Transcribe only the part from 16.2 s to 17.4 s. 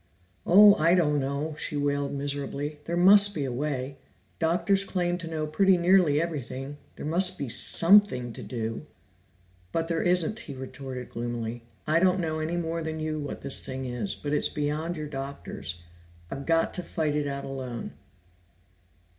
I've got to fight it